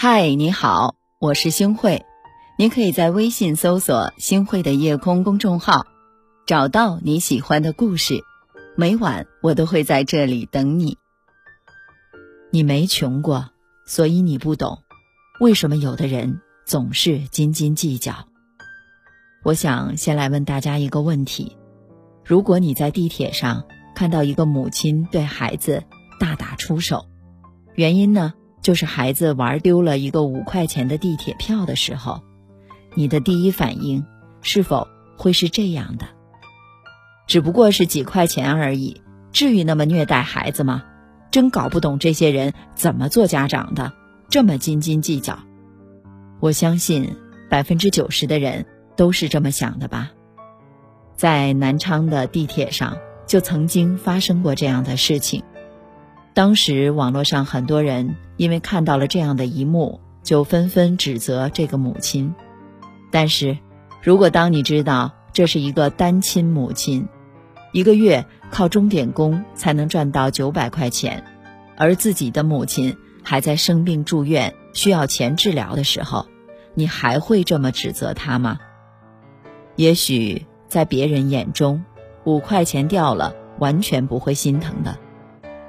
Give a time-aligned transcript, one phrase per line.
[0.00, 2.06] 嗨，你好，我是星慧。
[2.56, 5.86] 您可以在微信搜索“星慧的夜空”公众号，
[6.46, 8.22] 找到你喜欢的故事。
[8.76, 10.98] 每晚我都会在这里等你。
[12.52, 13.50] 你没穷过，
[13.88, 14.78] 所以你不懂
[15.40, 18.28] 为什么有的人总是斤斤计较。
[19.42, 21.56] 我想先来问大家一个问题：
[22.24, 23.64] 如果你在地铁上
[23.96, 25.82] 看到一个母亲对孩子
[26.20, 27.06] 大打出手，
[27.74, 28.34] 原因呢？
[28.68, 32.20] 就是孩子玩丢了一个五块钱的地铁票的时候，
[32.94, 34.04] 你的第一反应
[34.42, 34.86] 是否
[35.16, 36.04] 会是这样的？
[37.26, 39.00] 只不过是几块钱而已，
[39.32, 40.84] 至于那么虐待孩子吗？
[41.30, 43.94] 真搞不懂这些人怎么做家长的，
[44.28, 45.38] 这么斤斤计较。
[46.38, 47.16] 我相信
[47.48, 48.66] 百分之九十的人
[48.98, 50.10] 都是这么想的吧。
[51.16, 55.42] 在南昌的地铁上，就曾经发生过这样的事情。
[56.38, 62.32] 当时网络上很多人因为看到了这样的一幕，就纷纷指责这个母亲。
[63.10, 63.58] 但是，
[64.00, 67.08] 如果当你知道这是一个单亲母亲，
[67.72, 71.24] 一个月靠钟点工才能赚到九百块钱，
[71.76, 76.28] 而自己的母亲还在生病住院需要钱治疗的时候，
[76.74, 78.60] 你还会这么指责她吗？
[79.74, 81.84] 也许在别人眼中，
[82.22, 84.96] 五块钱掉了完全不会心疼的。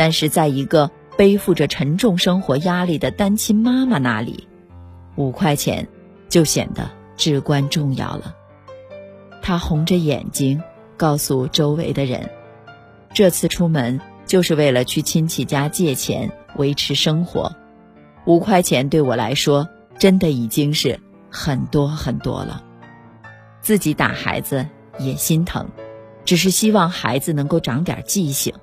[0.00, 4.48] 但是，在一个背负着沉重生活压力的单亲妈妈那里，
[5.16, 5.86] 五块钱
[6.30, 8.34] 就显得至关重要了。
[9.42, 10.62] 她红着眼睛
[10.96, 12.30] 告诉周围的人
[13.12, 17.54] ：“这次出门就是为了去亲戚家借钱维持生活，
[18.24, 20.98] 五块钱对我来说真的已经是
[21.30, 22.64] 很多很多了。
[23.60, 24.66] 自己打孩子
[24.98, 25.68] 也心疼，
[26.24, 28.54] 只是希望孩子能够长点记性。”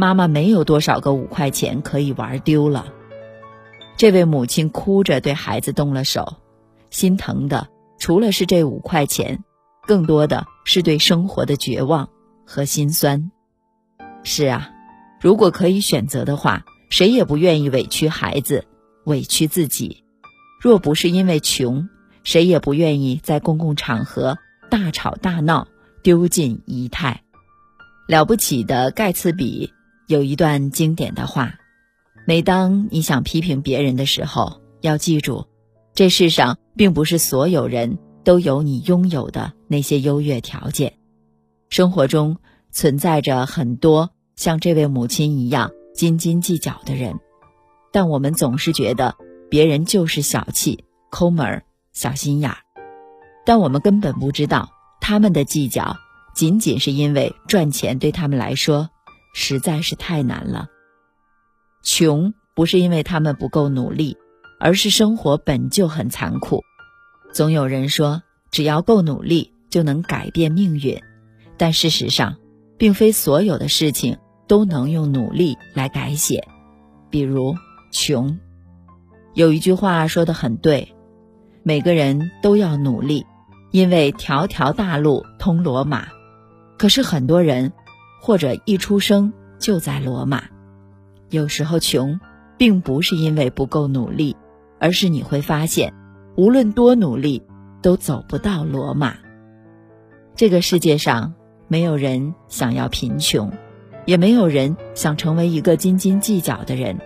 [0.00, 2.86] 妈妈没有多少个五块钱可以玩丢了。
[3.98, 6.38] 这位母亲哭着对孩子动了手，
[6.88, 7.68] 心疼的
[7.98, 9.44] 除了是这五块钱，
[9.86, 12.08] 更多的是对生活的绝望
[12.46, 13.30] 和心酸。
[14.24, 14.70] 是啊，
[15.20, 18.64] 如果可以选择的话，谁也不愿意委屈孩子，
[19.04, 20.02] 委屈自己。
[20.62, 21.90] 若不是因为穷，
[22.24, 24.38] 谁也不愿意在公共场合
[24.70, 25.68] 大吵大闹，
[26.02, 27.22] 丢尽仪态。
[28.06, 29.74] 了不起的盖茨比。
[30.10, 31.54] 有一段经典的话：
[32.26, 35.46] 每当你想批评别人的时候，要记住，
[35.94, 40.94] 这世上并不是所有人都有你拥有的那些优越条件。
[41.68, 42.38] 生活中
[42.72, 47.20] 存在着很多像这位母亲一样斤斤计较的人，
[47.92, 49.14] 但我们总是觉得
[49.48, 52.56] 别人就是小气、抠门、小心眼儿，
[53.46, 55.96] 但我们根本不知道，他们的计较
[56.34, 58.90] 仅仅是因为赚钱对他们来说。
[59.32, 60.68] 实在是太难了。
[61.82, 64.16] 穷不是因为他们不够努力，
[64.58, 66.62] 而是生活本就很残酷。
[67.32, 71.00] 总有人说，只要够努力就能改变命运，
[71.56, 72.36] 但事实上，
[72.76, 76.46] 并非所有的事情都能用努力来改写。
[77.08, 77.56] 比如
[77.90, 78.38] 穷，
[79.34, 80.94] 有一句话说的很对：
[81.62, 83.24] 每个人都要努力，
[83.70, 86.08] 因为条条大路通罗马。
[86.76, 87.72] 可是很多人。
[88.20, 90.44] 或者一出生就在罗马，
[91.30, 92.20] 有时候穷，
[92.58, 94.36] 并不是因为不够努力，
[94.78, 95.94] 而是你会发现，
[96.36, 97.42] 无论多努力，
[97.82, 99.16] 都走不到罗马。
[100.36, 101.34] 这个世界上
[101.66, 103.50] 没有人想要贫穷，
[104.04, 106.98] 也没有人想成为一个斤斤计较的人，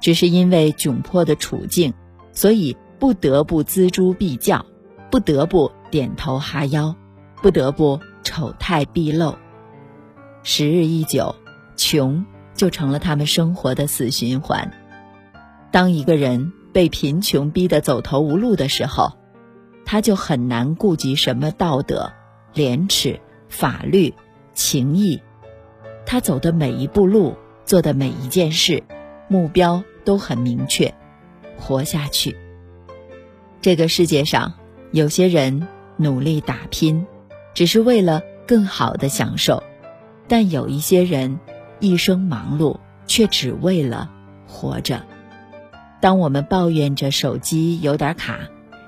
[0.00, 1.92] 只是因为窘迫的处境，
[2.32, 4.64] 所以不得不锱铢必较，
[5.10, 6.94] 不得不点头哈腰，
[7.42, 9.34] 不得不丑态毕露。
[10.44, 11.36] 时日一久，
[11.76, 14.72] 穷就成了他们生活的死循环。
[15.70, 19.12] 当一个人被贫穷逼得走投无路的时候，
[19.84, 22.12] 他就很难顾及什么道德、
[22.54, 24.14] 廉耻、法律、
[24.52, 25.22] 情义。
[26.04, 28.82] 他走的每一步路，做的每一件事，
[29.28, 30.92] 目标都很明确：
[31.56, 32.36] 活下去。
[33.60, 34.54] 这个世界上，
[34.90, 37.06] 有些人努力打拼，
[37.54, 39.62] 只是为了更好的享受。
[40.32, 41.38] 但有一些人
[41.78, 44.10] 一生忙碌，却只为了
[44.46, 45.02] 活着。
[46.00, 48.38] 当我们抱怨着手机有点卡，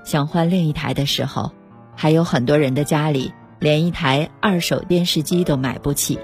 [0.03, 1.51] 想换另一台的时候，
[1.95, 6.17] 还有很多人的家里连一台二手电视机都买不起。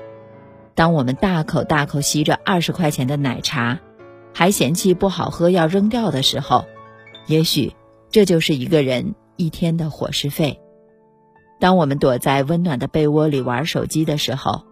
[0.74, 3.78] 当我们大口大口吸着二十块钱的奶茶，
[4.34, 6.66] 还嫌弃不好喝要扔掉的时候，
[7.28, 7.76] 也许
[8.10, 10.60] 这就是一个人一天的伙食费。
[11.60, 14.66] 当我们躲在温暖的被窝里玩手机的时候，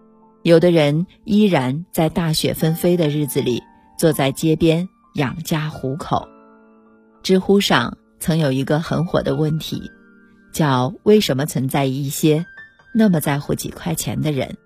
[0.44, 3.62] 有的人依然在大雪纷飞的日子里
[3.98, 6.28] 坐在街边养家糊口，
[7.22, 9.92] 知乎上曾有一个很火的问题，
[10.54, 12.46] 叫“为什么存在一些
[12.94, 14.58] 那么在乎几块钱的人？”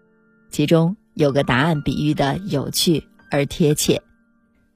[0.52, 4.02] 其中有个答案比喻的有趣而贴切：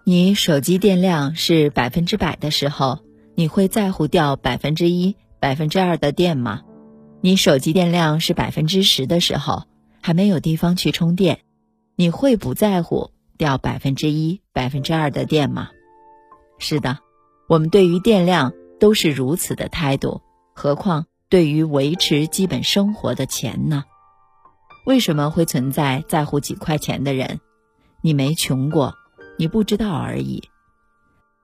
[0.03, 2.99] 你手机电量是百分之百的时候，
[3.35, 6.63] 你会在乎掉百分之一、百分之二的电吗？
[7.21, 9.65] 你手机电量是百分之十的时候，
[10.07, 11.41] 还没有地方去充电，
[11.97, 15.67] 你会不在乎掉百分之一、百分之二的电吗？
[16.59, 16.99] 是的，
[17.49, 20.21] 我们对于电量都是如此的态度，
[20.55, 23.83] 何况对于维持基本生活的钱呢？
[24.85, 27.41] 为什么会存在在乎几块钱的人？
[27.99, 28.95] 你没穷过，
[29.37, 30.41] 你不知道而已。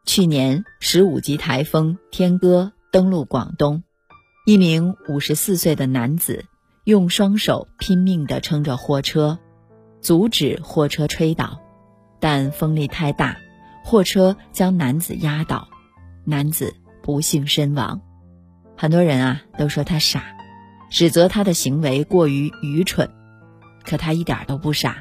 [0.05, 3.83] 去年十五级台风天鸽登陆广东。
[4.45, 6.45] 一名五十四岁的男子
[6.85, 9.39] 用双手拼命地撑着货车，
[10.01, 11.61] 阻止货车吹倒，
[12.19, 13.37] 但风力太大，
[13.85, 15.69] 货车将男子压倒，
[16.25, 18.01] 男子不幸身亡。
[18.75, 20.23] 很多人啊都说他傻，
[20.89, 23.09] 指责他的行为过于愚蠢，
[23.85, 24.97] 可他一点都不傻，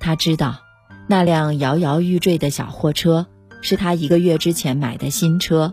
[0.00, 0.58] 他知道
[1.06, 3.28] 那辆摇摇欲坠的小货车
[3.60, 5.72] 是他一个月之前买的新车。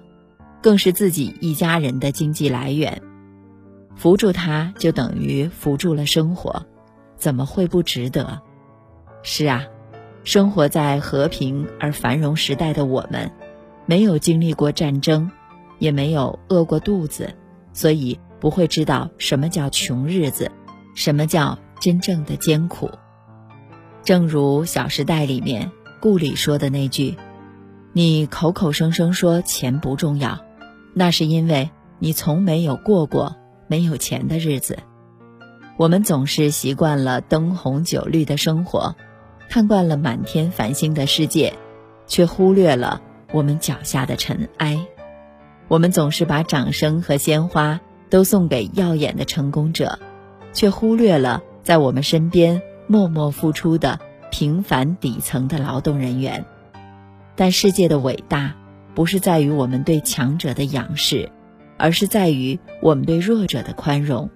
[0.61, 3.01] 更是自己一家人的经济来源，
[3.99, 6.65] 扶住他就等于扶住了生活，
[7.17, 8.41] 怎么会不值得？
[9.23, 9.65] 是啊，
[10.23, 13.29] 生活在和平而繁荣时代的我们，
[13.85, 15.29] 没有经历过战争，
[15.79, 17.35] 也没有饿过肚子，
[17.73, 20.49] 所以不会知道什么叫穷日子，
[20.95, 22.89] 什么叫真正的艰苦。
[24.05, 25.69] 正如《小时代》里面
[25.99, 27.17] 顾里说的那句
[27.91, 30.39] ：“你口口声声说钱不重要。”
[30.95, 31.69] 那是因为
[31.99, 33.35] 你从没有过过
[33.69, 34.79] 没有钱的日子。
[35.77, 38.97] 我们总是习惯了灯红酒绿的生活，
[39.47, 41.53] 看惯了满天繁星的世界，
[42.05, 43.01] 却忽略了
[43.31, 44.85] 我们脚下的尘埃。
[45.69, 47.79] 我们总是把掌声和鲜花
[48.09, 49.99] 都送给耀眼的成功者，
[50.51, 53.99] 却忽略了在我们身边默默付出的
[54.31, 56.43] 平凡底层的劳动人员。
[57.37, 58.55] 但世界的伟大。
[58.95, 61.31] 不是在于我们对强者的仰视，
[61.79, 64.29] 而是在于我们对弱者的宽容。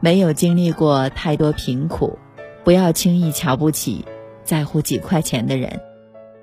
[0.00, 2.18] 没有经历过太多贫苦，
[2.62, 4.04] 不要轻易瞧不起
[4.44, 5.80] 在乎几块钱的人，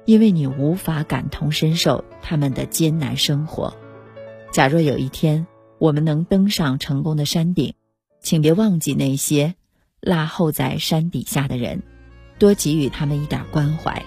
[0.06, 3.74] 因为你无法感同身受他们的艰难生活。
[4.52, 5.46] 假若有一天
[5.78, 7.76] 我们能登上成功的山顶，
[8.20, 9.56] 请别忘记那些
[10.02, 11.84] 落后在山底下的人，
[12.40, 14.04] 多给予他们一点关怀，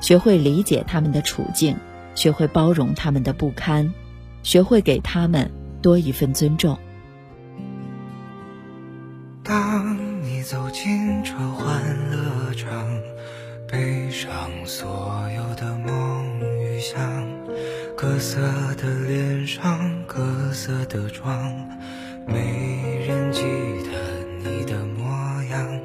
[0.00, 1.76] 学会理解他们的处境。
[2.14, 3.94] 学会包容他们的不堪，
[4.42, 5.50] 学会给他们
[5.80, 6.78] 多一份尊重。
[9.44, 12.86] 当你走进这欢乐场，
[13.68, 14.30] 背上
[14.64, 17.00] 所有的梦与想，
[17.96, 18.40] 各色
[18.76, 21.52] 的脸上，各色的妆，
[22.26, 25.80] 没人记得你的模样。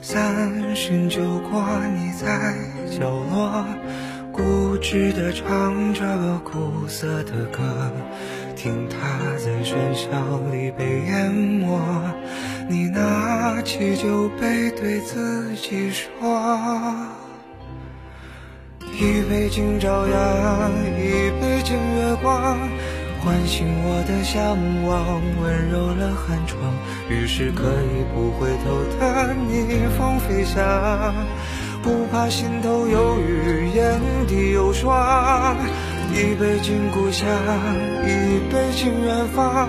[0.00, 2.54] 三巡酒过，你在
[2.98, 3.64] 角落。
[4.32, 6.02] 固执地唱着
[6.42, 7.62] 苦涩的歌，
[8.56, 8.96] 听它
[9.36, 10.08] 在喧嚣
[10.50, 11.78] 里被淹没。
[12.68, 16.08] 你拿起酒杯，对自己说：
[18.80, 22.58] 一杯敬朝阳，一杯敬月光，
[23.20, 26.58] 唤醒我的向往，温柔了寒窗。
[27.10, 31.14] 于是可以不回头的逆风飞翔。
[31.82, 35.56] 不怕心头有雨，眼底有霜。
[36.14, 37.26] 一杯敬故乡，
[38.04, 39.68] 一杯敬远方。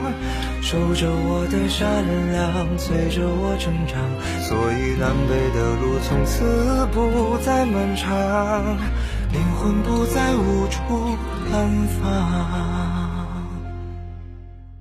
[0.62, 4.00] 守着我的善良，催着我成长。
[4.42, 8.78] 所以南北的路从此不再漫长，
[9.32, 11.18] 灵魂不再无处
[11.52, 12.02] 安放。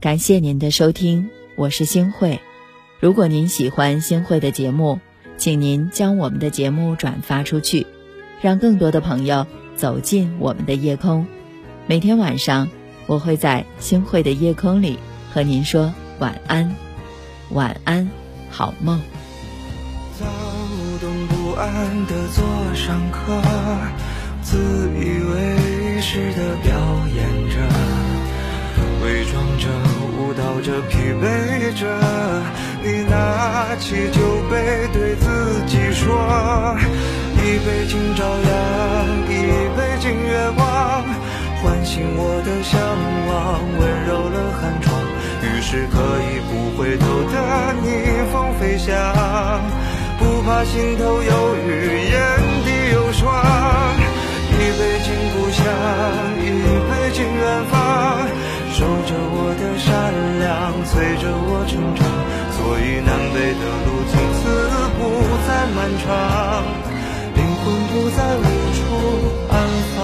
[0.01, 2.41] 感谢您的收听，我是星慧。
[3.01, 5.01] 如果您喜欢星慧的节目。
[5.43, 7.89] 请您将我们的节目转发出去，
[8.41, 11.27] 让更多的朋友走进我们的夜空。
[11.89, 12.69] 每天晚上，
[13.09, 15.01] 我会在星汇的夜空里
[15.35, 16.77] 和您说晚安，
[17.51, 18.09] 晚安，
[18.51, 19.01] 好梦。
[20.17, 20.27] 躁
[21.01, 22.45] 动不安的座
[22.77, 23.43] 上客，
[24.43, 24.59] 自
[24.95, 26.73] 以为是的表
[27.17, 27.42] 演
[29.33, 29.67] 装着，
[30.19, 31.89] 舞蹈着，疲惫着。
[32.83, 34.21] 你拿起酒
[34.51, 36.77] 杯，对自己说：
[37.39, 38.53] 一杯敬朝阳，
[39.31, 39.33] 一
[39.75, 40.63] 杯敬月光，
[41.63, 42.79] 唤醒我的向
[43.29, 45.01] 往，温柔了寒窗。
[45.41, 45.97] 于是可
[46.29, 47.35] 以不回头的
[47.81, 47.89] 逆
[48.31, 48.93] 风飞翔，
[50.19, 51.71] 不怕心头有雨，
[52.11, 52.21] 眼
[52.67, 53.33] 底有霜。
[54.53, 55.65] 一杯敬故乡，
[56.39, 56.45] 一
[56.91, 58.29] 杯敬远方
[58.83, 60.11] 守着我的善
[60.41, 60.51] 良，
[60.85, 62.03] 催着我成长，
[62.51, 64.43] 所以南北的路从此
[64.99, 65.01] 不
[65.47, 66.11] 再漫长，
[67.37, 68.43] 灵魂不再无
[68.75, 68.83] 处
[69.53, 69.55] 安
[69.95, 69.97] 放。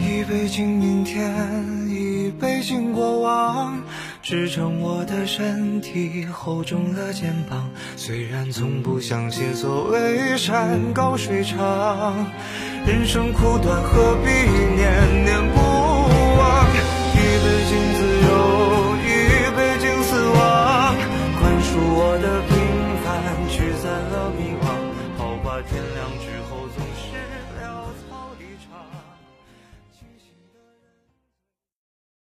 [0.00, 1.22] 一杯敬明天，
[1.88, 3.80] 一杯敬过往。
[4.24, 7.68] 支撑我的身体，厚重了肩膀。
[8.06, 12.30] 虽然从不相信所谓山高水长
[12.84, 14.28] 人生苦短何必
[14.76, 16.68] 念念不忘？
[17.14, 18.30] 一杯敬自由
[19.00, 19.08] 一
[19.56, 20.94] 杯敬死亡
[21.40, 22.33] 宽恕我的